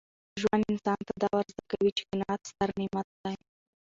ژوند 0.41 0.63
انسان 0.71 0.99
ته 1.07 1.13
دا 1.21 1.29
ور 1.35 1.45
زده 1.53 1.63
کوي 1.71 1.89
چي 1.97 2.03
قناعت 2.11 2.41
ستر 2.49 2.69
نعمت 2.79 3.07
دی. 3.23 3.35